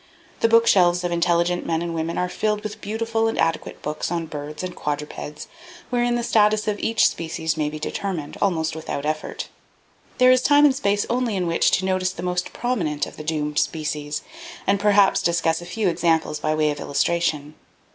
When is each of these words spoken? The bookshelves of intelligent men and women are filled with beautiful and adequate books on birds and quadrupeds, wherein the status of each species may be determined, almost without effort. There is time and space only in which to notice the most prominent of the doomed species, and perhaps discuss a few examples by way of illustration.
The 0.39 0.47
bookshelves 0.49 1.03
of 1.03 1.11
intelligent 1.11 1.63
men 1.63 1.83
and 1.83 1.93
women 1.93 2.17
are 2.17 2.27
filled 2.27 2.63
with 2.63 2.81
beautiful 2.81 3.27
and 3.27 3.37
adequate 3.37 3.83
books 3.83 4.09
on 4.11 4.25
birds 4.25 4.63
and 4.63 4.75
quadrupeds, 4.75 5.47
wherein 5.91 6.15
the 6.15 6.23
status 6.23 6.67
of 6.67 6.79
each 6.79 7.07
species 7.07 7.55
may 7.55 7.69
be 7.69 7.77
determined, 7.77 8.35
almost 8.41 8.75
without 8.75 9.05
effort. 9.05 9.47
There 10.17 10.31
is 10.31 10.41
time 10.41 10.65
and 10.65 10.73
space 10.73 11.05
only 11.07 11.35
in 11.35 11.45
which 11.45 11.69
to 11.77 11.85
notice 11.85 12.09
the 12.13 12.23
most 12.23 12.51
prominent 12.51 13.05
of 13.05 13.15
the 13.15 13.23
doomed 13.23 13.59
species, 13.59 14.23
and 14.65 14.79
perhaps 14.79 15.21
discuss 15.21 15.61
a 15.61 15.67
few 15.67 15.87
examples 15.87 16.39
by 16.39 16.55
way 16.55 16.71
of 16.71 16.79
illustration. 16.79 17.53